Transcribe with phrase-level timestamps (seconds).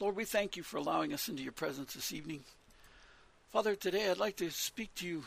[0.00, 2.40] Lord, we thank you for allowing us into your presence this evening.
[3.52, 5.22] Father, today I'd like to speak to you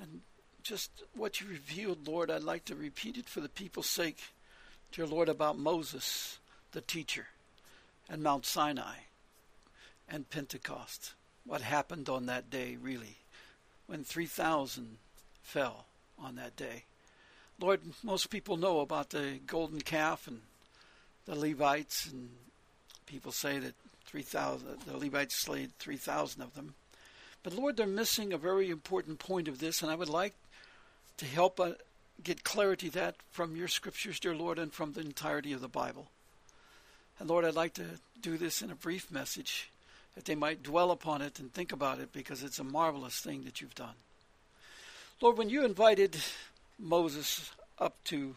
[0.00, 0.22] and
[0.62, 4.18] just what you revealed, Lord, I'd like to repeat it for the people's sake,
[4.90, 6.38] dear Lord, about Moses,
[6.72, 7.26] the teacher,
[8.08, 8.96] and Mount Sinai
[10.08, 11.12] and Pentecost.
[11.44, 13.18] What happened on that day, really,
[13.86, 14.96] when 3,000
[15.42, 15.84] fell
[16.18, 16.84] on that day.
[17.60, 20.40] Lord, most people know about the golden calf and
[21.26, 22.30] the Levites, and
[23.08, 23.74] people say that
[24.06, 26.74] 3,000, the Levites slayed 3,000 of them.
[27.42, 30.34] But Lord, they're missing a very important point of this, and I would like
[31.16, 31.72] to help uh,
[32.22, 36.08] get clarity that from your scriptures, dear Lord, and from the entirety of the Bible.
[37.18, 37.86] And Lord, I'd like to
[38.20, 39.70] do this in a brief message
[40.14, 43.44] that they might dwell upon it and think about it because it's a marvelous thing
[43.44, 43.94] that you've done.
[45.20, 46.16] Lord, when you invited
[46.78, 48.34] Moses up to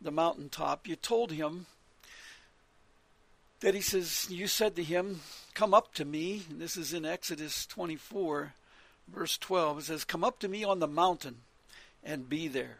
[0.00, 1.66] the mountaintop, you told him
[3.60, 5.20] that he says, You said to him,
[5.54, 6.42] Come up to me.
[6.50, 8.54] And this is in Exodus 24,
[9.08, 9.78] verse 12.
[9.78, 11.36] It says, Come up to me on the mountain
[12.02, 12.78] and be there.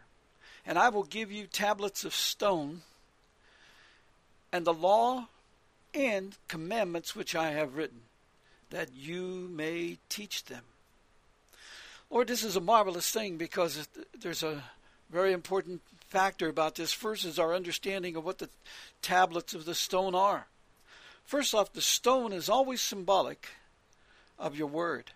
[0.65, 2.81] And I will give you tablets of stone
[4.51, 5.27] and the law
[5.93, 8.01] and commandments which I have written,
[8.69, 10.63] that you may teach them.
[12.09, 13.87] Lord, this is a marvelous thing because
[14.19, 14.63] there's a
[15.09, 16.91] very important factor about this.
[16.91, 18.49] First is our understanding of what the
[19.01, 20.47] tablets of the stone are.
[21.25, 23.49] First off, the stone is always symbolic
[24.37, 25.11] of your word.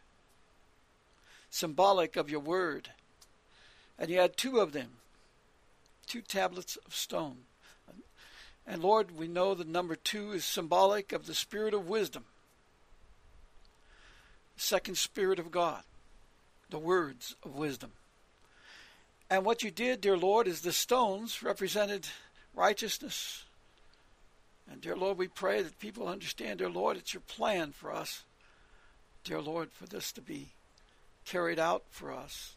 [1.50, 2.90] Symbolic of your word.
[3.98, 4.92] And you had two of them,
[6.08, 7.38] two tablets of stone.
[8.68, 12.26] And Lord, we know that number two is symbolic of the spirit of wisdom,
[14.56, 15.84] the second spirit of God
[16.70, 17.94] the words of wisdom.
[19.30, 22.06] And what you did, dear Lord, is the stones represented
[22.54, 23.45] righteousness.
[24.70, 28.24] And dear Lord, we pray that people understand, dear Lord, it's your plan for us,
[29.24, 30.50] dear Lord, for this to be
[31.26, 32.56] carried out for us.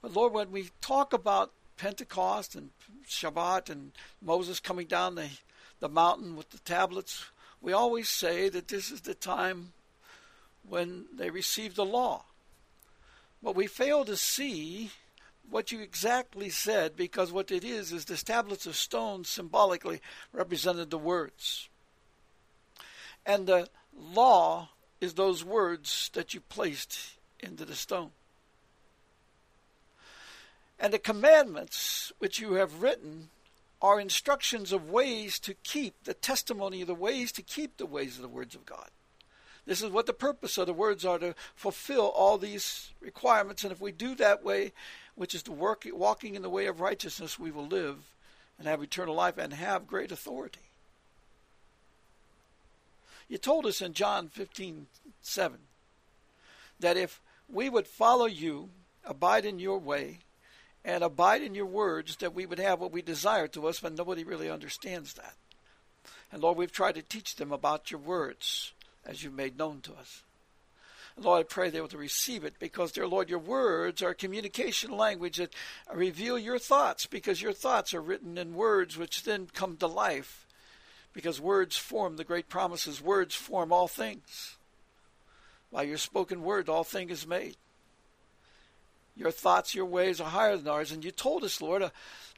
[0.00, 2.70] But Lord, when we talk about Pentecost and
[3.08, 5.28] Shabbat and Moses coming down the,
[5.80, 7.24] the mountain with the tablets,
[7.60, 9.72] we always say that this is the time
[10.68, 12.24] when they received the law.
[13.42, 14.90] But we fail to see
[15.50, 20.00] what you exactly said because what it is is the tablets of stone symbolically
[20.32, 21.68] represented the words.
[23.26, 24.70] And the law
[25.00, 28.10] is those words that you placed into the stone.
[30.78, 33.30] And the commandments which you have written
[33.80, 38.16] are instructions of ways to keep the testimony of the ways to keep the ways
[38.16, 38.88] of the words of God.
[39.64, 43.62] This is what the purpose of the words are to fulfill all these requirements.
[43.62, 44.72] And if we do that way,
[45.14, 47.96] which is to work walking in the way of righteousness, we will live
[48.58, 50.60] and have eternal life and have great authority.
[53.28, 54.86] You told us in John 15
[55.22, 55.58] 7
[56.80, 58.70] that if we would follow you,
[59.04, 60.18] abide in your way,
[60.84, 63.96] and abide in your words, that we would have what we desire to us, but
[63.96, 65.34] nobody really understands that.
[66.32, 68.72] And Lord, we've tried to teach them about your words
[69.04, 70.22] as you've made known to us.
[71.16, 75.36] Lord, I pray they will receive it because, dear Lord, your words are communication language
[75.36, 75.54] that
[75.92, 80.46] reveal your thoughts because your thoughts are written in words which then come to life
[81.12, 83.02] because words form the great promises.
[83.02, 84.56] Words form all things.
[85.70, 87.56] By your spoken word, all thing is made.
[89.14, 90.92] Your thoughts, your ways are higher than ours.
[90.92, 91.90] And you told us, Lord, uh,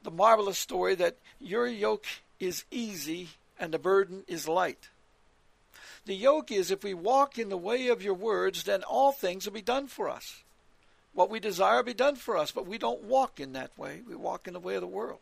[0.03, 2.07] the marvelous story that your yoke
[2.41, 4.89] is easy and the burden is light.
[6.07, 9.47] The yoke is if we walk in the way of your words, then all things
[9.47, 10.43] will be done for us.
[11.15, 14.03] What we desire will be done for us, but we don't walk in that way.
[14.07, 15.21] We walk in the way of the world.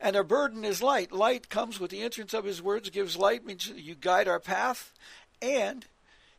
[0.00, 1.12] And our burden is light.
[1.12, 4.92] Light comes with the entrance of his words, gives light, means you guide our path,
[5.40, 5.84] and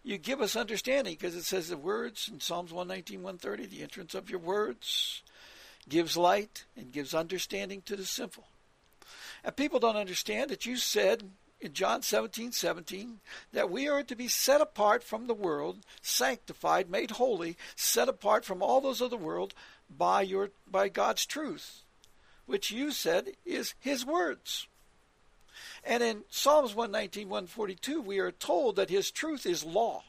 [0.04, 4.16] you give us understanding, because it says the words in Psalms 119, 130, the entrance
[4.16, 5.22] of your words
[5.88, 8.46] gives light and gives understanding to the simple.
[9.44, 11.24] And people don't understand that you said
[11.64, 13.20] in John 17 17
[13.52, 18.46] that we are to be set apart from the world, sanctified, made holy, set apart
[18.46, 19.54] from all those of the world
[19.90, 21.84] by your by God's truth,
[22.46, 24.68] which you said is his words.
[25.84, 30.04] And in Psalms 119, 142, we are told that his truth is law.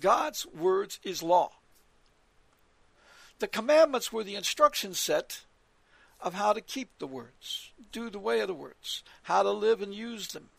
[0.00, 1.52] God's words is law.
[3.38, 5.42] The commandments were the instruction set
[6.20, 9.80] of how to keep the words, do the way of the words, how to live
[9.80, 10.50] and use them.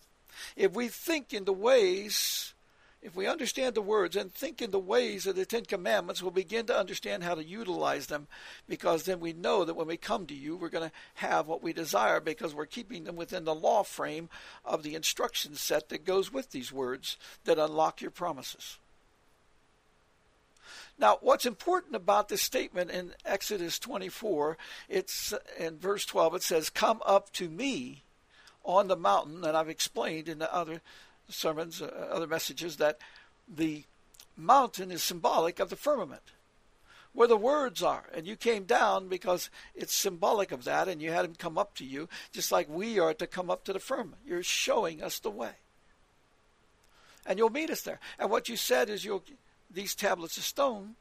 [0.55, 2.53] If we think in the ways
[3.01, 6.31] if we understand the words and think in the ways of the Ten Commandments, we'll
[6.31, 8.27] begin to understand how to utilize them
[8.69, 11.63] because then we know that when we come to you, we're going to have what
[11.63, 14.29] we desire because we're keeping them within the law frame
[14.63, 18.77] of the instruction set that goes with these words that unlock your promises.
[20.99, 26.69] Now, what's important about this statement in Exodus 24, it's in verse 12, it says,
[26.69, 28.03] Come up to me
[28.63, 30.81] on the mountain, and I've explained in the other
[31.29, 32.99] sermons, uh, other messages, that
[33.47, 33.83] the
[34.37, 36.21] mountain is symbolic of the firmament,
[37.13, 38.05] where the words are.
[38.13, 41.75] And you came down because it's symbolic of that, and you had him come up
[41.75, 44.21] to you, just like we are to come up to the firmament.
[44.25, 45.51] You're showing us the way.
[47.25, 47.99] And you'll meet us there.
[48.19, 49.23] And what you said is you'll
[49.73, 50.95] these tablets of stone,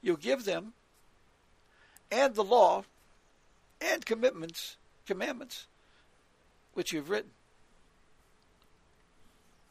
[0.00, 0.72] you'll give them
[2.10, 2.84] and the law
[3.80, 4.76] and commitments,
[5.06, 5.66] commandments,
[6.78, 7.32] which you've written.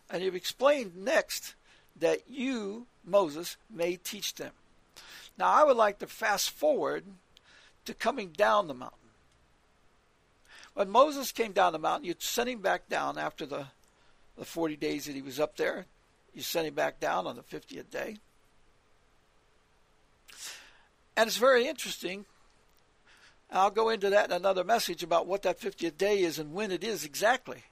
[0.09, 1.55] And you've explained next
[1.97, 4.51] that you, Moses, may teach them.
[5.37, 7.05] Now, I would like to fast forward
[7.85, 8.97] to coming down the mountain.
[10.73, 13.67] When Moses came down the mountain, you sent him back down after the,
[14.37, 15.85] the 40 days that he was up there.
[16.33, 18.17] You sent him back down on the 50th day.
[21.15, 22.25] And it's very interesting.
[23.51, 26.71] I'll go into that in another message about what that 50th day is and when
[26.71, 27.63] it is exactly,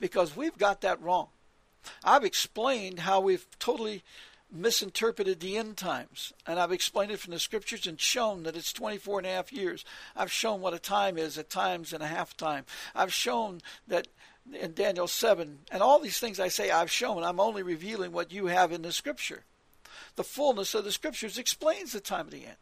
[0.00, 1.28] because we've got that wrong.
[2.02, 4.02] I've explained how we've totally
[4.50, 6.32] misinterpreted the end times.
[6.46, 9.52] And I've explained it from the scriptures and shown that it's 24 and a half
[9.52, 9.84] years.
[10.16, 12.64] I've shown what a time is at times and a half time.
[12.94, 14.08] I've shown that
[14.52, 18.32] in Daniel 7, and all these things I say I've shown, I'm only revealing what
[18.32, 19.44] you have in the scripture.
[20.16, 22.56] The fullness of the scriptures explains the time of the end.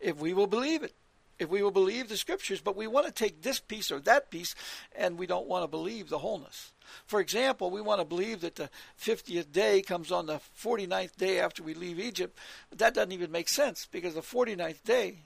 [0.00, 0.94] If we will believe it
[1.38, 4.30] if we will believe the scriptures, but we want to take this piece or that
[4.30, 4.54] piece
[4.96, 6.72] and we don't want to believe the wholeness.
[7.06, 8.70] For example, we want to believe that the
[9.00, 12.38] 50th day comes on the 49th day after we leave Egypt,
[12.70, 15.18] but that doesn't even make sense because the 49th day,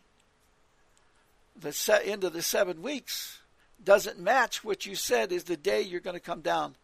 [1.60, 3.40] the end of the seven weeks,
[3.82, 6.74] doesn't match what you said is the day you're going to come down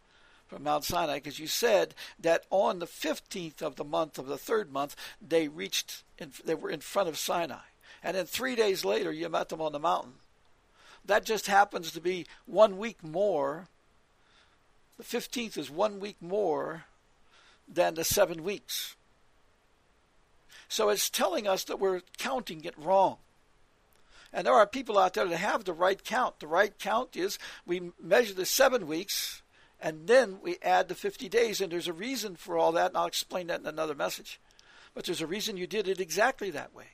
[0.47, 4.39] from Mount Sinai because you said that on the 15th of the month of the
[4.39, 4.95] third month
[5.27, 7.57] they reached in, they were in front of Sinai
[8.05, 10.13] and then three days later you met them on the mountain.
[11.07, 13.69] That just happens to be one week more.
[14.99, 16.85] The 15th is one week more
[17.67, 18.95] than the seven weeks.
[20.69, 23.17] So it's telling us that we're counting it wrong.
[24.33, 26.41] And there are people out there that have the right count.
[26.41, 29.43] The right count is we measure the seven weeks
[29.81, 31.61] and then we add the 50 days.
[31.61, 34.41] And there's a reason for all that, and I'll explain that in another message.
[34.95, 36.94] But there's a reason you did it exactly that way.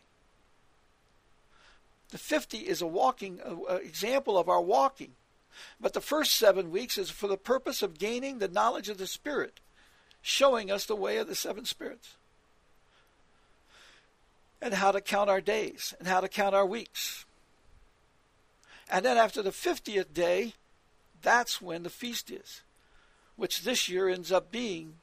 [2.11, 5.13] The 50 is a walking uh, example of our walking.
[5.81, 9.07] But the first seven weeks is for the purpose of gaining the knowledge of the
[9.07, 9.61] Spirit,
[10.23, 12.17] showing us the way of the seven spirits,
[14.61, 17.25] and how to count our days, and how to count our weeks.
[18.91, 20.55] And then after the 50th day,
[21.23, 22.63] that's when the feast is,
[23.37, 24.95] which this year ends up being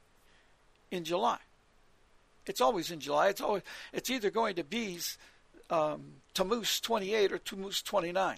[0.91, 1.39] in July.
[2.45, 3.29] It's always in July.
[3.29, 4.99] It's always it's either going to be
[5.69, 8.37] um, Tammuz 28 or Tammuz 29.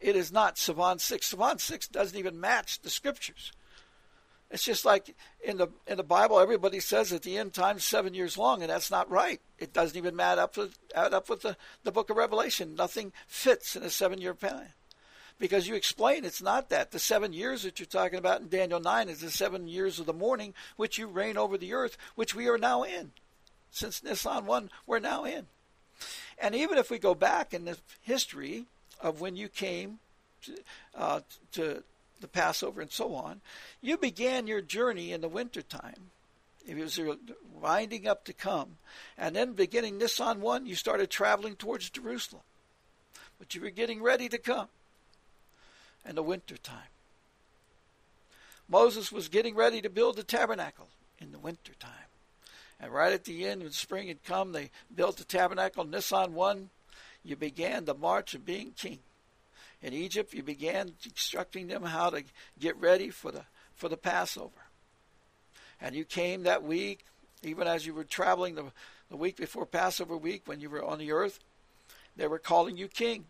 [0.00, 1.34] It is not Sivan 6.
[1.34, 3.50] Sivan 6 doesn't even match the scriptures.
[4.52, 8.14] It's just like in the in the Bible, everybody says at the end time seven
[8.14, 9.40] years long, and that's not right.
[9.58, 12.76] It doesn't even add up with add up with the, the book of Revelation.
[12.76, 14.68] Nothing fits in a seven year plan.
[15.40, 16.92] Because you explain it's not that.
[16.92, 20.06] The seven years that you're talking about in Daniel 9 is the seven years of
[20.06, 23.10] the morning, which you reign over the earth, which we are now in.
[23.70, 25.48] Since Nisan 1, we're now in.
[26.38, 28.66] And even if we go back in the history
[29.00, 29.98] of when you came
[30.42, 30.56] to,
[30.94, 31.20] uh,
[31.52, 31.82] to
[32.20, 33.40] the Passover and so on,
[33.80, 36.10] you began your journey in the wintertime.
[36.66, 36.98] It was
[37.54, 38.76] winding up to come.
[39.16, 42.42] And then beginning Nisan 1, you started traveling towards Jerusalem.
[43.38, 44.68] But you were getting ready to come
[46.08, 46.90] in the wintertime.
[48.68, 50.88] Moses was getting ready to build the tabernacle
[51.20, 51.90] in the wintertime.
[52.80, 55.84] And right at the end, when spring had come, they built the tabernacle.
[55.84, 56.70] Nisan 1,
[57.24, 58.98] you began the march of being king.
[59.82, 62.24] In Egypt, you began instructing them how to
[62.58, 63.42] get ready for the,
[63.74, 64.66] for the Passover.
[65.80, 67.04] And you came that week,
[67.42, 68.64] even as you were traveling the,
[69.10, 71.40] the week before Passover week when you were on the earth,
[72.16, 73.26] they were calling you king.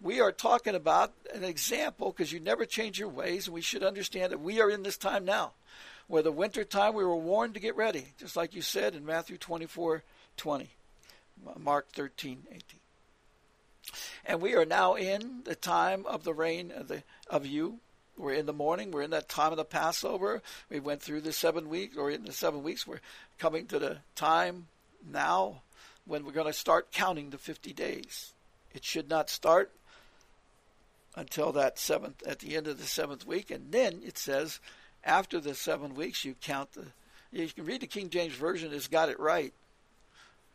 [0.00, 3.82] We are talking about an example because you never change your ways, and we should
[3.82, 5.52] understand that we are in this time now
[6.10, 9.06] where the winter time we were warned to get ready, just like you said in
[9.06, 10.02] Matthew 24
[10.36, 10.68] 20,
[11.56, 12.60] Mark 13 18.
[14.26, 17.78] And we are now in the time of the reign of, the, of you,
[18.16, 18.90] We're in the morning.
[18.90, 20.42] We're in that time of the Passover.
[20.68, 23.00] We went through the seven weeks, or in the seven weeks, we're
[23.38, 24.66] coming to the time
[25.08, 25.62] now
[26.06, 28.32] when we're going to start counting the 50 days.
[28.74, 29.70] It should not start
[31.14, 33.52] until that seventh, at the end of the seventh week.
[33.52, 34.58] And then it says,
[35.04, 36.86] after the seven weeks, you count the.
[37.32, 39.54] You can read the King James Version, it's got it right.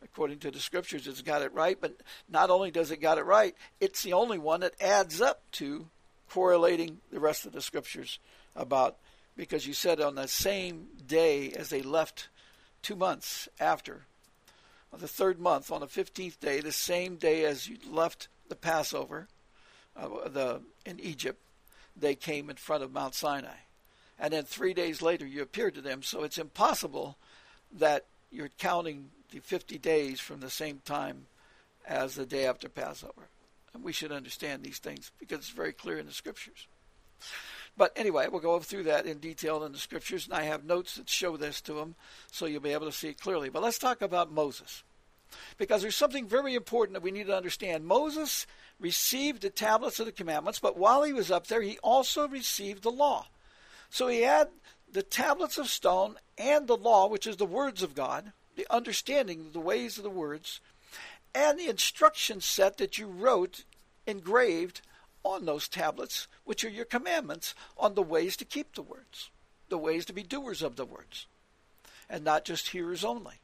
[0.02, 1.78] According to the scriptures, it's got it right.
[1.80, 1.94] But
[2.28, 5.86] not only does it got it right, it's the only one that adds up to
[6.28, 8.18] correlating the rest of the scriptures
[8.54, 8.96] about
[9.36, 12.28] because you said on the same day as they left
[12.82, 14.02] two months after
[14.92, 18.56] on the third month on the 15th day the same day as you left the
[18.56, 19.28] passover
[19.96, 21.40] uh, the in egypt
[21.96, 23.56] they came in front of mount sinai
[24.18, 27.16] and then three days later you appear to them so it's impossible
[27.72, 31.26] that you're counting the 50 days from the same time
[31.86, 33.28] as the day after passover
[33.76, 36.66] and we should understand these things because it's very clear in the scriptures.
[37.76, 40.96] But anyway, we'll go through that in detail in the scriptures, and I have notes
[40.96, 41.94] that show this to them,
[42.32, 43.50] so you'll be able to see it clearly.
[43.50, 44.82] But let's talk about Moses.
[45.58, 47.84] Because there's something very important that we need to understand.
[47.84, 48.46] Moses
[48.80, 52.82] received the tablets of the commandments, but while he was up there, he also received
[52.82, 53.26] the law.
[53.90, 54.48] So he had
[54.90, 59.40] the tablets of stone and the law, which is the words of God, the understanding
[59.40, 60.60] of the ways of the words,
[61.34, 63.64] and the instruction set that you wrote
[64.06, 64.80] engraved
[65.22, 69.30] on those tablets, which are your commandments on the ways to keep the words,
[69.68, 71.26] the ways to be doers of the words,
[72.08, 73.34] and not just hearers only.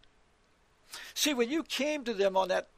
[1.15, 2.69] See, when you came to them on that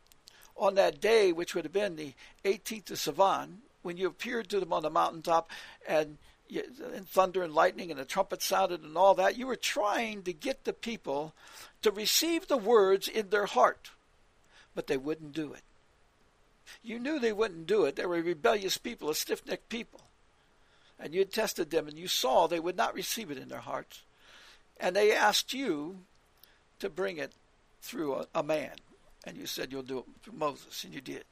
[0.56, 4.60] on that day, which would have been the 18th of Sivan, when you appeared to
[4.60, 5.50] them on the mountaintop,
[5.86, 6.16] and,
[6.50, 10.32] and thunder and lightning and the trumpet sounded and all that, you were trying to
[10.32, 11.34] get the people
[11.82, 13.90] to receive the words in their heart
[14.74, 15.62] but they wouldn't do it.
[16.82, 17.96] You knew they wouldn't do it.
[17.96, 20.00] They were rebellious people, a stiff necked people.
[20.98, 23.60] And you had tested them, and you saw they would not receive it in their
[23.60, 24.02] hearts.
[24.78, 25.98] And they asked you
[26.80, 27.32] to bring it
[27.82, 28.72] through a, a man.
[29.24, 31.24] And you said you'll do it through Moses, and you did.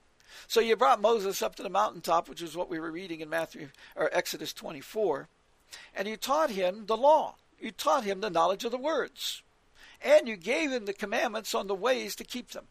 [0.47, 3.29] So you brought Moses up to the mountaintop, which is what we were reading in
[3.29, 5.29] Matthew or Exodus 24,
[5.95, 7.37] and you taught him the law.
[7.61, 9.43] You taught him the knowledge of the words.
[10.05, 12.67] And you gave him the commandments on the ways to keep them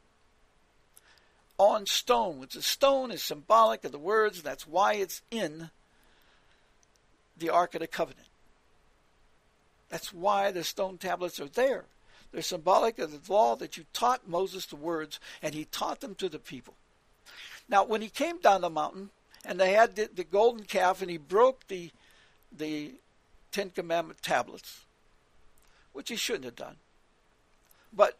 [1.62, 5.70] on stone, which the stone is symbolic of the words, and that's why it's in
[7.38, 8.28] the Ark of the Covenant.
[9.90, 11.86] That's why the stone tablets are there.
[12.32, 16.16] They're symbolic of the law that you taught Moses the words, and he taught them
[16.16, 16.74] to the people.
[17.72, 19.12] Now, when he came down the mountain,
[19.46, 21.90] and they had the, the golden calf, and he broke the
[22.56, 22.96] the
[23.54, 24.82] Ten Commandment tablets,
[25.94, 26.76] which he shouldn't have done.
[27.94, 28.18] But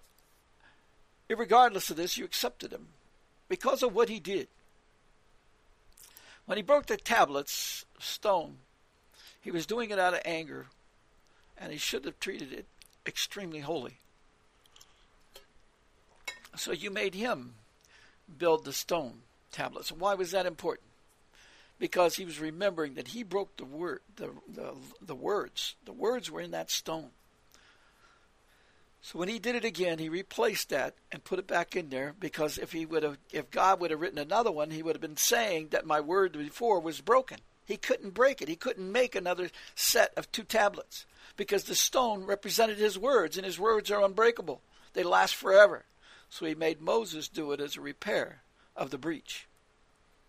[1.30, 2.88] regardless of this, you accepted him
[3.50, 4.48] because of what he did.
[6.46, 8.58] When he broke the tablets stone,
[9.42, 10.68] he was doing it out of anger,
[11.58, 12.66] and he should have treated it
[13.06, 13.98] extremely holy.
[16.56, 17.56] So you made him
[18.38, 19.92] build the stone tablets.
[19.92, 20.88] Why was that important?
[21.80, 25.76] Because he was remembering that he broke the word, the, the, the words.
[25.86, 27.10] The words were in that stone.
[29.02, 32.14] So when he did it again, he replaced that and put it back in there
[32.20, 35.02] because if he would have, if God would have written another one, he would have
[35.02, 37.40] been saying that my word before was broken.
[37.66, 38.48] He couldn't break it.
[38.48, 41.06] He couldn't make another set of two tablets
[41.36, 44.62] because the stone represented his words, and his words are unbreakable.
[44.94, 45.86] They last forever.
[46.30, 48.42] So he made Moses do it as a repair
[48.82, 49.48] of the breach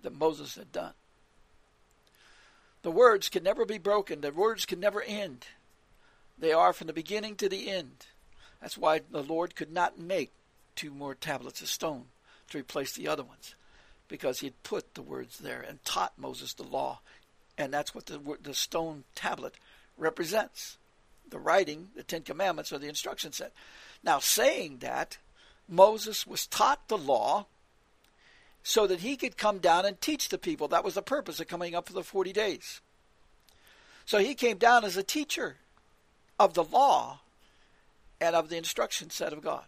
[0.02, 0.92] that Moses had done.
[2.82, 4.21] The words can never be broken.
[4.21, 5.47] The words can never end.
[6.38, 8.06] They are from the beginning to the end.
[8.61, 10.32] That's why the Lord could not make
[10.76, 12.04] two more tablets of stone
[12.50, 13.54] to replace the other ones,
[14.06, 17.00] because he had put the words there and taught Moses the law.
[17.56, 19.54] And that's what the, the stone tablet
[19.97, 20.76] represents
[21.26, 23.52] the writing, the Ten Commandments, or the instruction set.
[24.04, 25.16] Now, saying that,
[25.68, 27.47] Moses was taught the law
[28.62, 30.69] so that he could come down and teach the people.
[30.69, 32.81] That was the purpose of coming up for the 40 days.
[34.04, 35.57] So he came down as a teacher
[36.38, 37.21] of the law
[38.21, 39.64] and of the instruction set of God.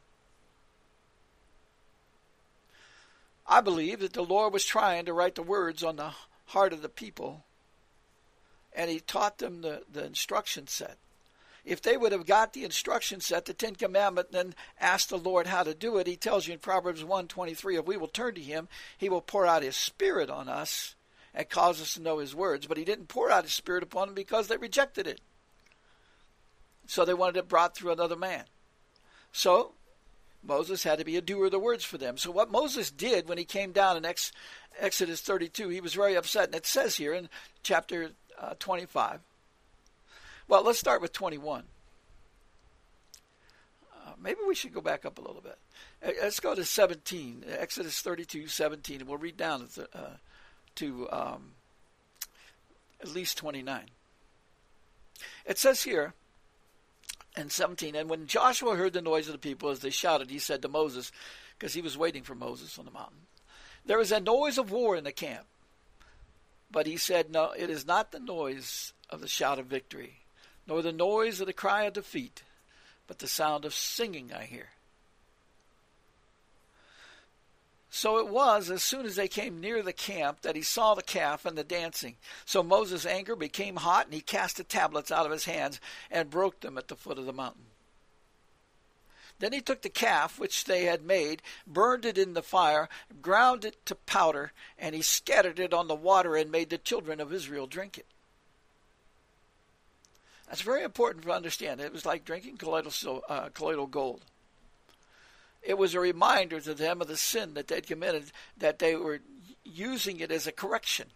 [3.46, 6.12] I believe that the Lord was trying to write the words on the
[6.46, 7.44] heart of the people,
[8.74, 10.96] and He taught them the, the instruction set.
[11.64, 15.18] If they would have got the instruction set, the Ten Commandment, and then asked the
[15.18, 18.34] Lord how to do it, He tells you in Proverbs 1.23, if we will turn
[18.34, 18.68] to Him,
[18.98, 20.94] He will pour out His Spirit on us
[21.34, 22.66] and cause us to know His words.
[22.66, 25.20] But He didn't pour out His Spirit upon them because they rejected it.
[26.86, 28.44] So they wanted it brought through another man.
[29.32, 29.72] So
[30.42, 32.18] Moses had to be a doer of the words for them.
[32.18, 34.32] So what Moses did when he came down in Ex-
[34.78, 36.46] Exodus 32, he was very upset.
[36.46, 37.30] And it says here in
[37.62, 39.20] chapter uh, 25.
[40.46, 41.64] Well, let's start with 21.
[43.94, 45.58] Uh, maybe we should go back up a little bit.
[46.04, 50.16] Uh, let's go to 17, Exodus 32, 17, and we'll read down to, uh,
[50.76, 51.52] to um,
[53.00, 53.84] at least 29.
[55.46, 56.12] It says here
[57.36, 60.38] in 17, and when Joshua heard the noise of the people as they shouted, he
[60.38, 61.10] said to Moses,
[61.58, 63.26] because he was waiting for Moses on the mountain,
[63.86, 65.46] There is a noise of war in the camp.
[66.70, 70.23] But he said, No, it is not the noise of the shout of victory,
[70.66, 72.42] nor the noise of the cry of defeat,
[73.06, 74.68] but the sound of singing I hear.
[77.90, 81.02] So it was as soon as they came near the camp that he saw the
[81.02, 82.16] calf and the dancing.
[82.44, 85.80] So Moses' anger became hot, and he cast the tablets out of his hands
[86.10, 87.66] and broke them at the foot of the mountain.
[89.38, 92.88] Then he took the calf which they had made, burned it in the fire,
[93.22, 97.20] ground it to powder, and he scattered it on the water and made the children
[97.20, 98.06] of Israel drink it.
[100.46, 101.80] That's very important to understand.
[101.80, 104.22] It was like drinking colloidal, uh, colloidal gold
[105.64, 109.20] it was a reminder to them of the sin that they'd committed, that they were
[109.64, 111.06] using it as a correction.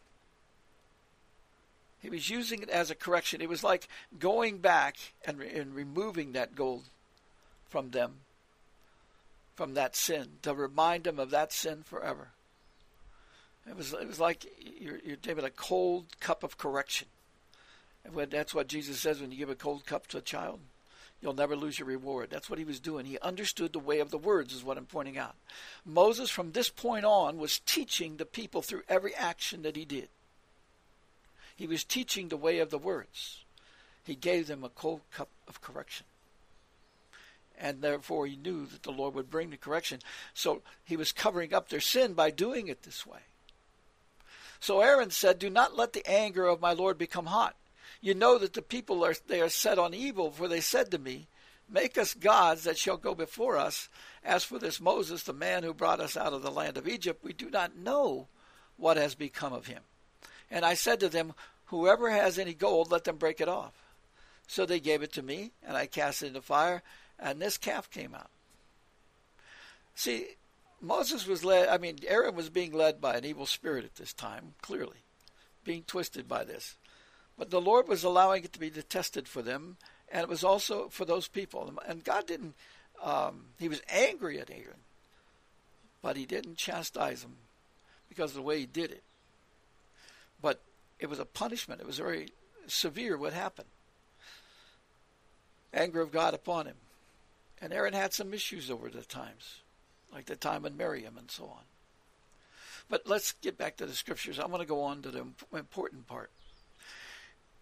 [2.01, 3.41] He was using it as a correction.
[3.41, 6.85] It was like going back and, re- and removing that gold
[7.69, 8.21] from them,
[9.55, 12.29] from that sin, to remind them of that sin forever.
[13.69, 14.47] It was, it was like
[14.81, 17.09] you're, you're giving a cold cup of correction.
[18.15, 20.61] That's what Jesus says when you give a cold cup to a child.
[21.21, 22.31] You'll never lose your reward.
[22.31, 23.05] That's what he was doing.
[23.05, 25.35] He understood the way of the words, is what I'm pointing out.
[25.85, 30.09] Moses, from this point on, was teaching the people through every action that he did.
[31.57, 33.41] He was teaching the way of the words.
[34.05, 36.07] He gave them a cold cup of correction.
[37.61, 39.99] And therefore, he knew that the Lord would bring the correction.
[40.35, 43.19] So he was covering up their sin by doing it this way.
[44.61, 47.57] So Aaron said, Do not let the anger of my Lord become hot
[48.01, 50.99] you know that the people are they are set on evil, for they said to
[50.99, 51.29] me,
[51.71, 53.89] Make us gods that shall go before us.
[54.25, 57.23] As for this Moses, the man who brought us out of the land of Egypt,
[57.23, 58.29] we do not know
[58.77, 59.83] what has become of him.
[60.51, 61.35] And I said to them,
[61.67, 63.75] Whoever has any gold, let them break it off.
[64.47, 66.83] So they gave it to me, and I cast it into fire,
[67.19, 68.31] and this calf came out.
[69.95, 70.27] See,
[70.81, 74.15] Moses was led, I mean, Aaron was being led by an evil spirit at this
[74.15, 75.03] time, clearly,
[75.65, 76.77] being twisted by this.
[77.39, 79.77] But the Lord was allowing it to be detested for them,
[80.11, 81.73] and it was also for those people.
[81.87, 82.55] And God didn't,
[83.03, 84.83] um, He was angry at Aaron,
[86.03, 87.37] but He didn't chastise him
[88.09, 89.03] because of the way he did it.
[90.41, 90.61] But
[90.99, 91.81] it was a punishment.
[91.81, 92.31] It was very
[92.67, 93.69] severe what happened.
[95.73, 96.77] Anger of God upon him.
[97.61, 99.61] And Aaron had some issues over the times,
[100.13, 101.63] like the time of Miriam and so on.
[102.89, 104.39] But let's get back to the scriptures.
[104.39, 106.31] I want to go on to the important part.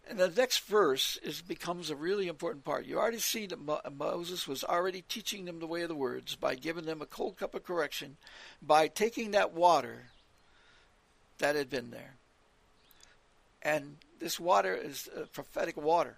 [0.08, 2.86] And the next verse is becomes a really important part.
[2.86, 6.36] You already see that Mo- Moses was already teaching them the way of the words
[6.36, 8.16] by giving them a cold cup of correction,
[8.62, 10.04] by taking that water
[11.38, 12.14] that had been there.
[13.62, 16.16] And this water is prophetic water.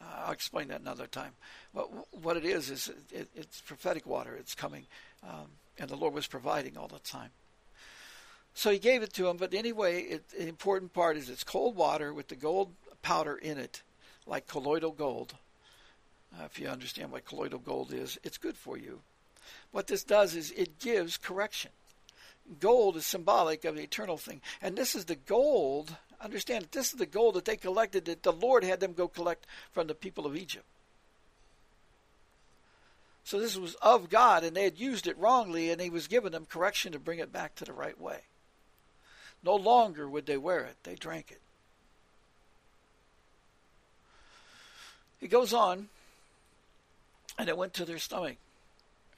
[0.00, 1.32] Uh, I'll explain that another time.
[1.74, 4.36] But what it is is it, it's prophetic water.
[4.38, 4.86] It's coming,
[5.24, 7.30] um, and the Lord was providing all the time.
[8.54, 9.36] So he gave it to him.
[9.36, 13.58] But anyway, it, the important part is it's cold water with the gold powder in
[13.58, 13.82] it,
[14.26, 15.34] like colloidal gold.
[16.34, 19.00] Uh, if you understand what colloidal gold is, it's good for you.
[19.70, 21.70] What this does is it gives correction.
[22.60, 24.40] Gold is symbolic of the eternal thing.
[24.62, 28.22] And this is the gold, understand that this is the gold that they collected that
[28.22, 30.66] the Lord had them go collect from the people of Egypt.
[33.24, 36.30] So this was of God, and they had used it wrongly, and He was giving
[36.30, 38.20] them correction to bring it back to the right way.
[39.42, 41.40] No longer would they wear it, they drank it.
[45.18, 45.88] He goes on,
[47.38, 48.36] and it went to their stomach.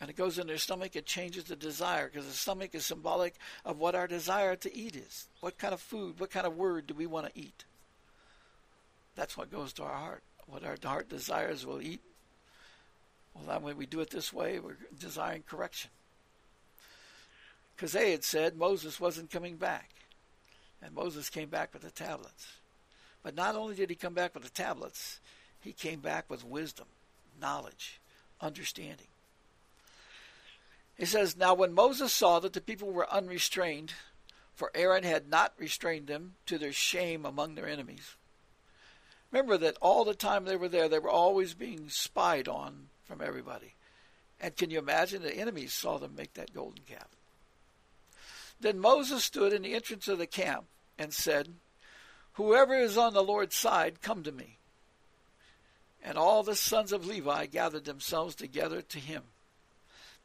[0.00, 3.34] And it goes in their stomach, it changes the desire, because the stomach is symbolic
[3.64, 5.26] of what our desire to eat is.
[5.40, 7.64] What kind of food, what kind of word do we want to eat?
[9.16, 10.22] That's what goes to our heart.
[10.46, 12.00] What our heart desires, we'll eat.
[13.34, 15.90] Well, that way we do it this way, we're desiring correction.
[17.74, 19.90] Because they had said Moses wasn't coming back.
[20.80, 22.46] And Moses came back with the tablets.
[23.22, 25.18] But not only did he come back with the tablets,
[25.60, 26.86] he came back with wisdom,
[27.40, 28.00] knowledge,
[28.40, 29.06] understanding.
[30.96, 33.94] He says, Now when Moses saw that the people were unrestrained,
[34.54, 38.16] for Aaron had not restrained them to their shame among their enemies.
[39.30, 43.20] Remember that all the time they were there, they were always being spied on from
[43.20, 43.74] everybody.
[44.40, 47.08] And can you imagine the enemies saw them make that golden calf?
[48.60, 50.64] Then Moses stood in the entrance of the camp
[50.98, 51.54] and said,
[52.32, 54.58] Whoever is on the Lord's side, come to me.
[56.02, 59.22] And all the sons of Levi gathered themselves together to him.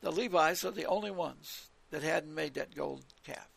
[0.02, 3.48] The Levites are the only ones that hadn't made that gold calf.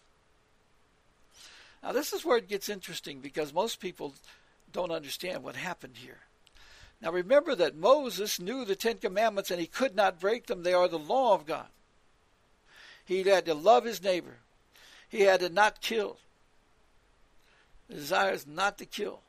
[1.83, 4.14] Now, this is where it gets interesting because most people
[4.72, 6.18] don't understand what happened here.
[7.00, 10.62] Now, remember that Moses knew the Ten Commandments and he could not break them.
[10.62, 11.66] They are the law of God.
[13.05, 14.38] He had to love his neighbor,
[15.09, 16.18] he had to not kill.
[17.88, 19.20] The desire is not to kill.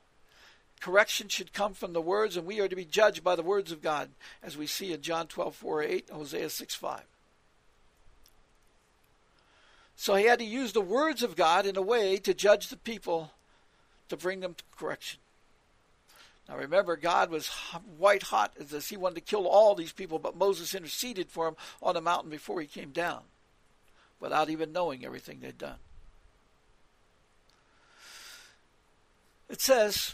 [0.79, 3.71] Correction should come from the words, and we are to be judged by the words
[3.71, 4.09] of God,
[4.43, 7.01] as we see in John 12, 4, 8, Hosea 6, 5.
[9.95, 12.77] So he had to use the words of God in a way to judge the
[12.77, 13.31] people
[14.09, 15.19] to bring them to correction.
[16.47, 17.49] Now remember, God was
[17.97, 21.55] white hot as he wanted to kill all these people, but Moses interceded for him
[21.81, 23.21] on the mountain before he came down,
[24.19, 25.79] without even knowing everything they'd done.
[29.49, 30.13] It says,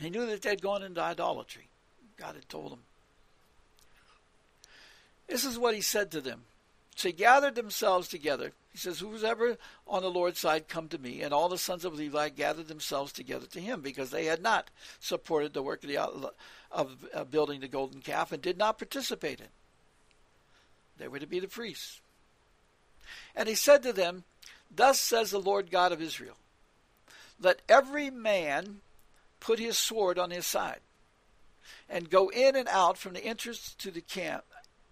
[0.00, 1.68] he knew that they'd gone into idolatry.
[2.16, 2.80] God had told him.
[5.26, 6.42] This is what he said to them
[6.96, 8.52] so he gathered themselves together.
[8.72, 11.22] He says, Who's ever on the Lord's side, come to me.
[11.22, 14.70] And all the sons of Levi gathered themselves together to him because they had not
[15.00, 16.32] supported the work of, the,
[17.12, 19.48] of building the golden calf and did not participate in.
[20.98, 22.00] They were to be the priests.
[23.34, 24.22] And he said to them,
[24.74, 26.36] Thus says the Lord God of Israel
[27.40, 28.80] Let every man
[29.44, 30.80] put his sword on his side
[31.88, 34.44] and go in and out from the entrance to the camp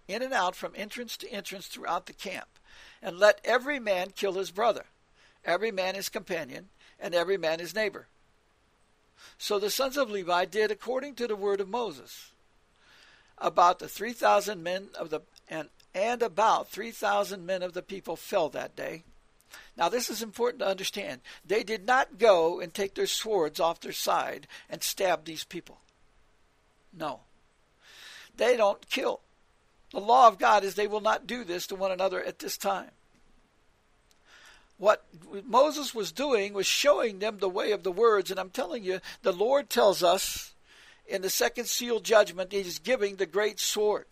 [0.07, 2.47] in and out from entrance to entrance throughout the camp.
[3.01, 4.85] And let every man kill his brother,
[5.43, 8.07] every man his companion, and every man his neighbor.
[9.37, 12.31] So the sons of Levi did according to the word of Moses.
[13.37, 17.81] About the three thousand men of the and and about three thousand men of the
[17.81, 19.03] people fell that day.
[19.77, 21.21] Now this is important to understand.
[21.45, 25.79] They did not go and take their swords off their side and stab these people.
[26.97, 27.21] No.
[28.37, 29.21] They don't kill.
[29.91, 32.57] The law of God is they will not do this to one another at this
[32.57, 32.89] time.
[34.77, 35.05] What
[35.45, 38.99] Moses was doing was showing them the way of the words, and I'm telling you,
[39.21, 40.53] the Lord tells us
[41.07, 44.05] in the second seal judgment, He's giving the great sword.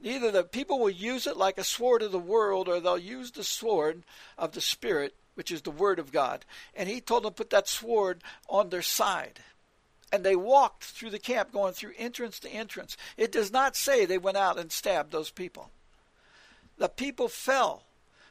[0.00, 3.30] Either the people will use it like a sword of the world, or they'll use
[3.30, 4.02] the sword
[4.36, 6.44] of the Spirit, which is the Word of God.
[6.74, 9.40] And He told them put that sword on their side
[10.12, 12.96] and they walked through the camp going through entrance to entrance.
[13.16, 15.70] It does not say they went out and stabbed those people.
[16.78, 17.84] The people fell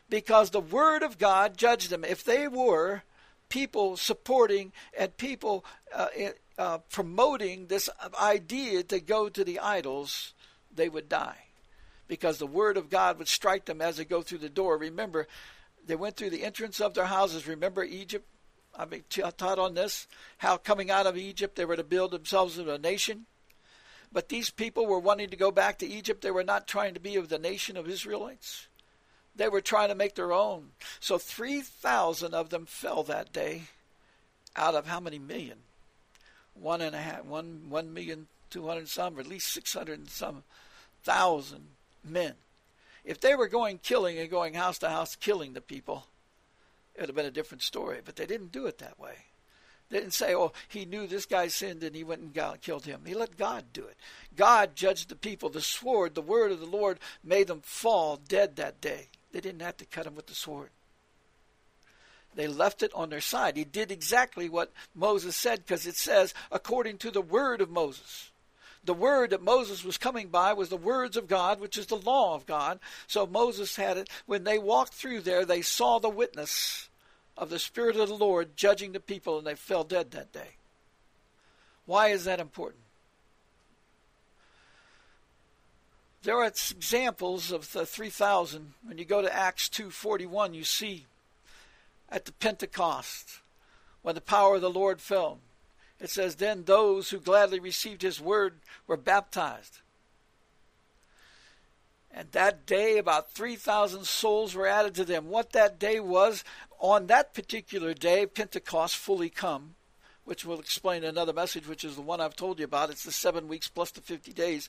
[0.10, 2.04] because the word of God judged them.
[2.04, 3.04] If they were
[3.50, 6.08] people supporting and people uh,
[6.58, 10.34] uh, promoting this idea to go to the idols,
[10.78, 11.48] they would die
[12.08, 14.78] because the word of God would strike them as they go through the door.
[14.78, 15.28] Remember,
[15.86, 17.48] they went through the entrance of their houses.
[17.48, 18.26] Remember Egypt?
[18.78, 22.58] I mean, taught on this, how coming out of Egypt they were to build themselves
[22.58, 23.26] into a nation.
[24.12, 26.22] But these people were wanting to go back to Egypt.
[26.22, 28.68] They were not trying to be of the nation of Israelites.
[29.36, 30.70] They were trying to make their own.
[31.00, 33.64] So 3,000 of them fell that day
[34.56, 35.58] out of how many million?
[36.54, 40.10] One and a half, one, one million, two hundred some, or at least 600 and
[40.10, 40.44] some
[41.08, 41.64] thousand
[42.04, 42.34] men.
[43.06, 46.06] If they were going killing and going house to house killing the people,
[46.96, 48.00] it would have been a different story.
[48.04, 49.16] But they didn't do it that way.
[49.90, 52.86] They didn't say, oh, he knew this guy sinned and he went and got, killed
[52.86, 53.04] him.
[53.06, 53.96] He let God do it.
[54.36, 55.50] God judged the people.
[55.50, 59.08] The sword, the word of the Lord, made them fall dead that day.
[59.32, 60.72] They didn't have to cut him with the sword.
[62.36, 63.56] They left it on their side.
[63.56, 68.27] He did exactly what Moses said because it says, according to the word of Moses
[68.88, 71.98] the word that Moses was coming by was the words of God, which is the
[71.98, 72.80] law of God.
[73.06, 74.10] So Moses had it.
[74.26, 76.90] When they walked through there, they saw the witness
[77.38, 80.56] of the Spirit of the Lord judging the people, and they fell dead that day.
[81.86, 82.82] Why is that important?
[86.24, 88.74] There are examples of the 3,000.
[88.84, 91.06] When you go to Acts 2.41, you see
[92.10, 93.42] at the Pentecost,
[94.02, 95.40] when the power of the Lord fell,
[96.00, 98.56] it says, Then those who gladly received his word
[98.86, 99.80] were baptized.
[102.12, 105.30] And that day, about 3,000 souls were added to them.
[105.30, 106.44] What that day was,
[106.80, 109.76] on that particular day, Pentecost fully come,
[110.26, 112.90] which we'll explain in another message, which is the one I've told you about.
[112.90, 114.68] It's the seven weeks plus the 50 days.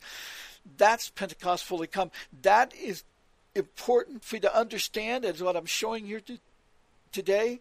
[0.76, 2.10] That's Pentecost fully come.
[2.42, 3.04] That is
[3.54, 6.38] important for you to understand, as what I'm showing here to,
[7.12, 7.60] today.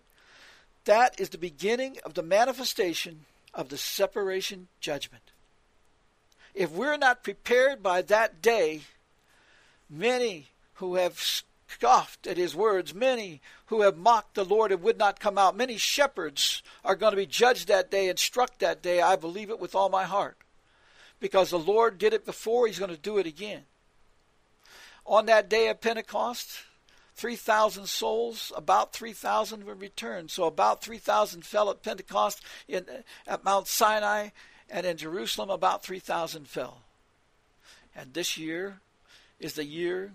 [0.84, 3.26] That is the beginning of the manifestation
[3.58, 5.24] of the separation judgment.
[6.54, 8.82] If we're not prepared by that day,
[9.90, 11.20] many who have
[11.68, 15.58] scoffed at his words, many who have mocked the Lord and would not come out,
[15.58, 19.02] many shepherds are going to be judged that day and struck that day.
[19.02, 20.38] I believe it with all my heart.
[21.20, 23.64] Because the Lord did it before, he's going to do it again.
[25.06, 26.60] On that day of Pentecost,
[27.18, 30.30] 3,000 souls, about 3,000 were returned.
[30.30, 32.86] So about 3,000 fell at Pentecost in,
[33.26, 34.30] at Mount Sinai,
[34.70, 36.84] and in Jerusalem, about 3,000 fell.
[37.96, 38.82] And this year
[39.40, 40.14] is the year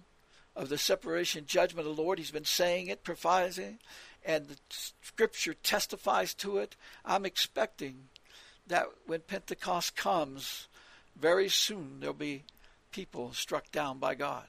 [0.55, 2.19] of the separation judgment of the Lord.
[2.19, 3.79] He's been saying it, prophesying,
[4.25, 6.77] and the scripture testifies to it.
[7.05, 8.09] I'm expecting
[8.69, 10.69] that when Pentecost comes,
[11.17, 12.45] very soon there'll be
[12.93, 14.45] people struck down by God.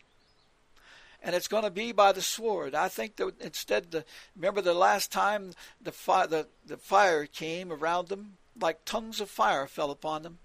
[1.24, 2.76] And it's going to be by the sword.
[2.76, 4.04] I think that instead, the,
[4.36, 5.92] remember the last time the,
[6.30, 10.40] the, the fire came around them, like tongues of fire fell upon them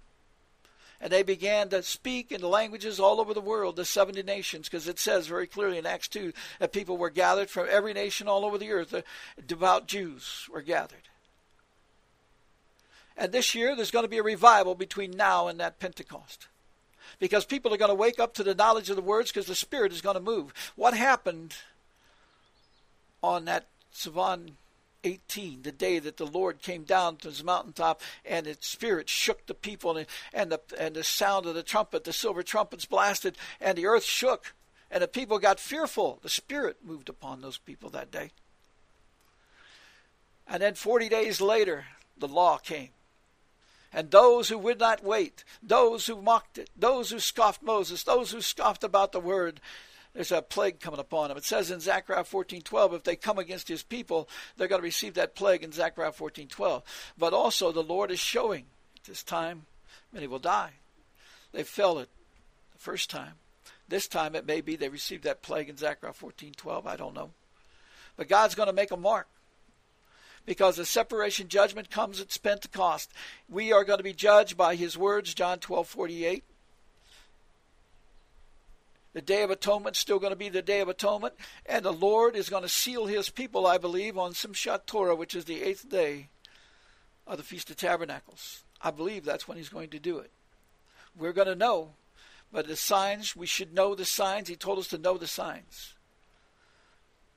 [1.01, 4.69] and they began to speak in the languages all over the world, the 70 nations,
[4.69, 8.27] because it says very clearly in Acts 2 that people were gathered from every nation
[8.27, 8.91] all over the earth.
[8.91, 9.05] The
[9.47, 11.09] devout Jews were gathered.
[13.17, 16.49] And this year there's going to be a revival between now and that Pentecost.
[17.19, 19.55] Because people are going to wake up to the knowledge of the words because the
[19.55, 20.53] Spirit is going to move.
[20.77, 21.55] What happened
[23.23, 24.53] on that Sivan
[25.05, 29.47] 18, the day that the Lord came down to his mountaintop and its spirit shook
[29.47, 33.37] the people and, and, the, and the sound of the trumpet, the silver trumpets blasted
[33.61, 34.55] and the earth shook
[34.91, 36.19] and the people got fearful.
[36.23, 38.31] The spirit moved upon those people that day.
[40.47, 42.89] And then 40 days later, the law came.
[43.93, 48.31] And those who would not wait, those who mocked it, those who scoffed Moses, those
[48.31, 49.61] who scoffed about the word,
[50.15, 51.39] there's a plague coming upon them.
[51.39, 55.15] It says in Zechariah 14:12, if they come against his people, they're going to receive
[55.15, 56.83] that plague in Zechariah 14:12.
[57.17, 59.67] But also the Lord is showing at this time
[60.13, 60.73] many will die.
[61.53, 62.09] They felt it
[62.73, 63.35] the first time.
[63.87, 66.87] This time it may be they received that plague in Zechariah 14:12.
[66.87, 67.31] I don't know.
[68.17, 69.29] But God's going to make a mark
[70.49, 73.13] because the separation judgment comes at Pentecost.
[73.51, 76.43] We are going to be judged by his words, John 12:48.
[79.13, 81.35] The Day of Atonement still going to be the Day of Atonement,
[81.67, 85.35] and the Lord is going to seal his people, I believe, on Simchat Torah, which
[85.35, 86.29] is the eighth day
[87.27, 88.65] of the Feast of Tabernacles.
[88.81, 90.31] I believe that's when he's going to do it.
[91.15, 91.91] We're going to know,
[92.51, 94.49] but the signs, we should know the signs.
[94.49, 95.93] He told us to know the signs.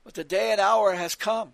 [0.02, 1.52] But the day and hour has come,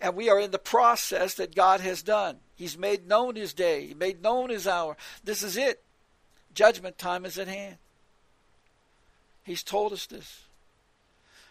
[0.00, 2.36] and we are in the process that God has done.
[2.56, 4.96] He's made known his day, he made known his hour.
[5.24, 5.82] This is it.
[6.54, 7.76] Judgment time is at hand.
[9.44, 10.44] He's told us this.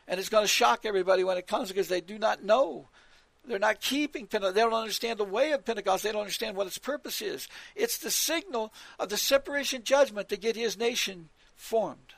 [0.07, 2.87] And it's going to shock everybody when it comes because they do not know.
[3.45, 4.55] They're not keeping Pentecost.
[4.55, 6.03] They don't understand the way of Pentecost.
[6.03, 7.47] They don't understand what its purpose is.
[7.75, 12.13] It's the signal of the separation judgment to get his nation formed.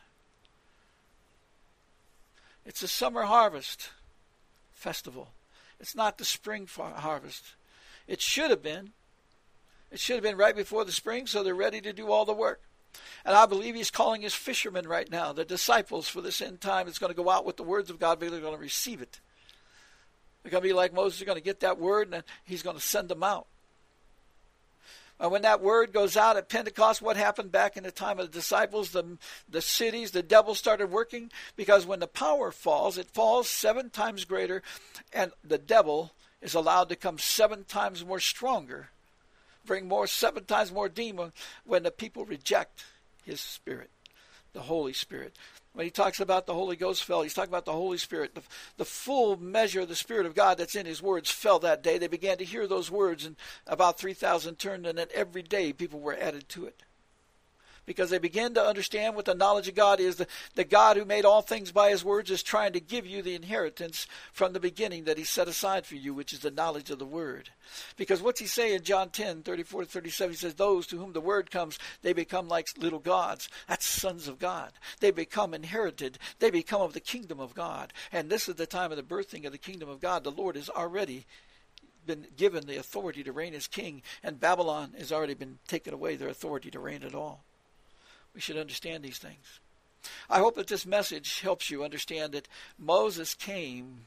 [2.65, 3.89] It's a summer harvest
[4.74, 5.30] festival.
[5.82, 7.56] It's not the spring harvest.
[8.08, 8.91] It should have been.
[9.91, 12.34] It should have been right before the spring so they're ready to do all the
[12.34, 12.62] work.
[13.26, 16.88] And I believe he's calling his fishermen right now, the disciples for this end time.
[16.88, 19.02] It's going to go out with the words of God, but they're going to receive
[19.02, 19.20] it.
[20.44, 21.20] They're going to be like Moses.
[21.20, 23.48] They're going to get that word, and he's going to send them out.
[25.21, 28.29] And when that word goes out at Pentecost, what happened back in the time of
[28.29, 28.89] the disciples?
[28.89, 33.89] The, the cities, the devil started working because when the power falls, it falls seven
[33.89, 34.62] times greater,
[35.13, 38.89] and the devil is allowed to come seven times more stronger
[39.65, 41.31] bring more seven times more demon
[41.65, 42.86] when the people reject
[43.23, 43.89] his spirit,
[44.54, 45.36] the Holy Spirit.
[45.74, 48.36] When he talks about the Holy Ghost fell, he's talking about the Holy Spirit.
[48.36, 48.42] The,
[48.78, 51.98] the full measure of the Spirit of God that's in his words fell that day.
[51.98, 56.00] They began to hear those words, and about 3,000 turned, and then every day people
[56.00, 56.84] were added to it
[57.86, 60.17] because they begin to understand what the knowledge of God is.
[60.17, 63.22] The, the God who made all things by his words is trying to give you
[63.22, 66.89] the inheritance from the beginning that he set aside for you, which is the knowledge
[66.89, 67.50] of the word.
[67.98, 70.32] Because what's he say in John 10, 34 to 37?
[70.32, 73.50] He says, Those to whom the word comes, they become like little gods.
[73.67, 74.72] That's sons of God.
[75.00, 76.17] They become inherited.
[76.39, 77.94] They become of the kingdom of God.
[78.12, 80.24] And this is the time of the birthing of the kingdom of God.
[80.24, 81.26] The Lord has already
[82.06, 86.15] been given the authority to reign as king, and Babylon has already been taken away
[86.15, 87.44] their authority to reign at all.
[88.34, 89.60] We should understand these things.
[90.30, 94.06] I hope that this message helps you understand that Moses came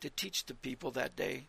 [0.00, 1.48] to teach the people that day.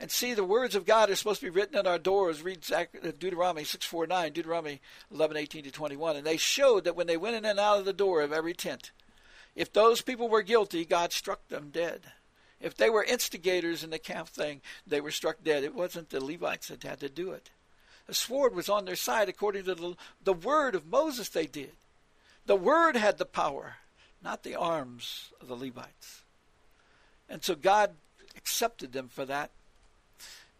[0.00, 2.42] And see, the words of God are supposed to be written on our doors.
[2.42, 2.84] Read uh,
[3.18, 4.80] Deuteronomy 6, 4, 9, Deuteronomy
[5.12, 6.16] 11, 18 to 21.
[6.16, 8.54] And they showed that when they went in and out of the door of every
[8.54, 8.90] tent,
[9.54, 12.12] if those people were guilty, God struck them dead.
[12.60, 15.62] If they were instigators in the camp thing, they were struck dead.
[15.62, 17.50] It wasn't the Levites that had to do it.
[18.06, 21.72] The sword was on their side according to the, the word of Moses they did.
[22.46, 23.76] The word had the power,
[24.22, 26.22] not the arms of the Levites.
[27.28, 27.92] And so God
[28.36, 29.50] accepted them for that.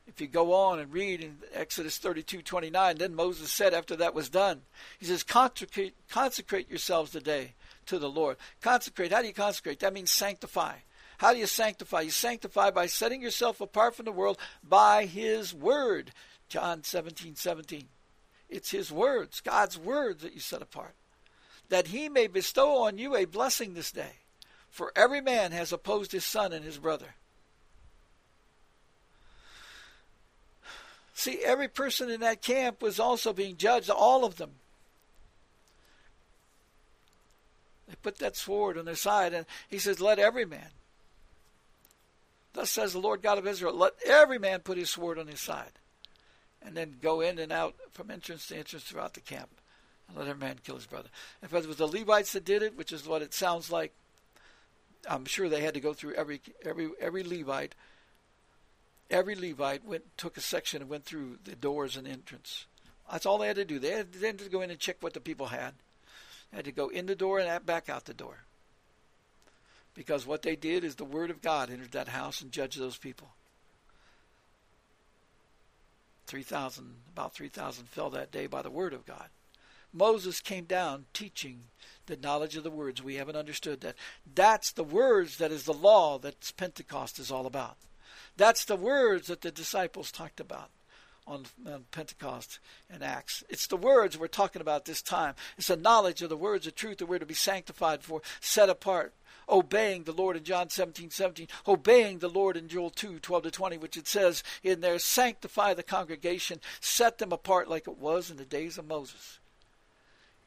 [0.07, 4.28] If you go on and read in Exodus 32:29, then Moses said after that was
[4.28, 4.62] done,
[4.98, 7.54] he says, consecrate, consecrate yourselves today
[7.87, 8.37] to the Lord.
[8.61, 9.80] Consecrate, how do you consecrate?
[9.80, 10.76] That means sanctify.
[11.18, 12.02] How do you sanctify?
[12.02, 16.12] You sanctify by setting yourself apart from the world by his word.
[16.54, 17.88] John 17, 17.
[18.48, 20.94] It's his words, God's words that you set apart.
[21.68, 24.20] That he may bestow on you a blessing this day.
[24.70, 27.16] For every man has opposed his son and his brother.
[31.12, 34.52] See, every person in that camp was also being judged, all of them.
[37.88, 40.70] They put that sword on their side, and he says, Let every man.
[42.52, 45.40] Thus says the Lord God of Israel, let every man put his sword on his
[45.40, 45.72] side,
[46.64, 49.50] and then go in and out from entrance to entrance throughout the camp,
[50.09, 51.09] and let every man kill his brother.
[51.42, 53.92] If it was the Levites that did it, which is what it sounds like,
[55.09, 57.74] I'm sure they had to go through every every every Levite
[59.11, 62.66] every Levite went took a section and went through the doors and entrance.
[63.11, 63.79] That's all they had to do.
[63.79, 65.74] They had, they had to go in and check what the people had.
[66.50, 68.38] They had to go in the door and back out the door.
[69.94, 72.96] Because what they did is the word of God entered that house and judged those
[72.96, 73.29] people.
[76.26, 79.28] 3,000, about 3,000 fell that day by the word of God.
[79.92, 81.64] Moses came down teaching
[82.06, 83.02] the knowledge of the words.
[83.02, 83.94] We haven't understood that.
[84.34, 87.76] That's the words that is the law that Pentecost is all about.
[88.37, 90.70] That's the words that the disciples talked about
[91.26, 92.58] on, on Pentecost
[92.90, 93.44] and Acts.
[93.48, 95.34] It's the words we're talking about this time.
[95.56, 98.68] It's the knowledge of the words of truth that we're to be sanctified for, set
[98.68, 99.14] apart,
[99.48, 103.50] obeying the Lord in John 17, 17, obeying the Lord in Joel 2, 12 to
[103.50, 108.30] 20, which it says in there, sanctify the congregation, set them apart like it was
[108.30, 109.38] in the days of Moses.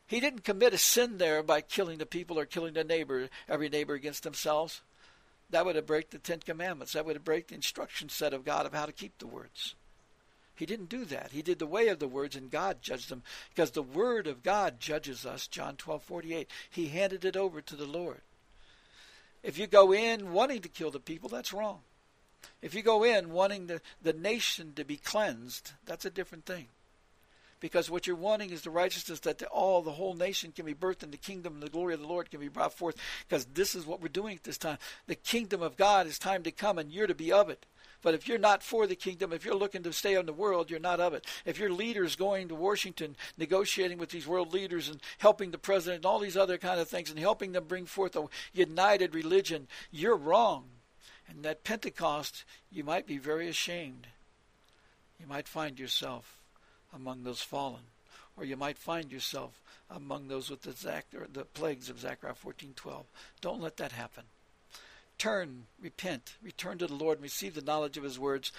[0.07, 3.67] He didn't commit a sin there by killing the people or killing the neighbor, every
[3.67, 4.81] neighbor against themselves.
[5.49, 6.93] That would have break the Ten Commandments.
[6.93, 9.75] That would have break the instruction set of God of how to keep the words.
[10.55, 11.31] He didn't do that.
[11.31, 14.43] He did the way of the words, and God judged them because the word of
[14.43, 15.47] God judges us.
[15.47, 16.49] John twelve forty eight.
[16.69, 18.21] He handed it over to the Lord.
[19.47, 21.79] If you go in wanting to kill the people, that's wrong.
[22.61, 26.67] If you go in wanting the, the nation to be cleansed, that's a different thing
[27.61, 30.73] because what you're wanting is the righteousness that the, all the whole nation can be
[30.73, 33.45] birthed in the kingdom and the glory of the Lord can be brought forth because
[33.45, 34.79] this is what we're doing at this time.
[35.07, 37.65] The kingdom of God is time to come and you're to be of it.
[38.07, 40.69] But if you're not for the kingdom, if you're looking to stay in the world,
[40.69, 41.25] you're not of it.
[41.43, 45.97] If your leaders going to Washington, negotiating with these world leaders and helping the president
[45.97, 49.67] and all these other kind of things and helping them bring forth a united religion,
[49.91, 50.69] you're wrong.
[51.27, 54.07] And at Pentecost, you might be very ashamed.
[55.19, 56.37] You might find yourself
[56.95, 57.83] among those fallen,
[58.37, 63.03] or you might find yourself among those with the, Zach, the plagues of Zechariah 14:12.
[63.41, 64.23] Don't let that happen.
[65.17, 68.51] Turn, repent, return to the Lord, and receive the knowledge of His words.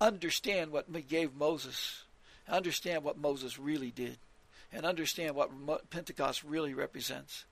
[0.00, 2.04] Understand what He gave Moses.
[2.48, 4.18] Understand what Moses really did,
[4.72, 7.44] and understand what Pentecost really represents.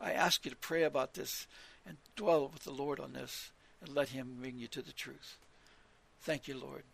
[0.00, 1.46] I ask you to pray about this
[1.86, 3.50] and dwell with the Lord on this,
[3.80, 5.36] and let Him bring you to the truth.
[6.22, 6.84] Thank you, Lord.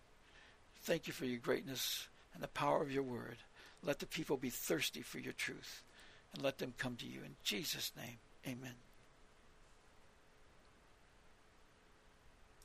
[0.82, 3.36] Thank you for your greatness and the power of your word.
[3.84, 5.82] Let the people be thirsty for your truth
[6.32, 7.20] and let them come to you.
[7.24, 8.87] In Jesus' name, amen.